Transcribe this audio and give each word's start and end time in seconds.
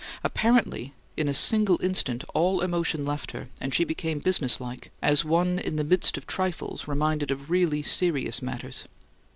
Apparently 0.23 0.95
in 1.15 1.27
a 1.27 1.33
single 1.35 1.79
instant 1.79 2.23
all 2.33 2.61
emotion 2.61 3.05
left 3.05 3.33
her, 3.33 3.49
and 3.61 3.71
she 3.71 3.83
became 3.83 4.17
businesslike, 4.17 4.89
as 4.99 5.23
one 5.23 5.59
in 5.59 5.75
the 5.75 5.83
midst 5.83 6.17
of 6.17 6.25
trifles 6.25 6.87
reminded 6.87 7.29
of 7.29 7.51
really 7.51 7.83
serious 7.83 8.41
matters. 8.41 8.85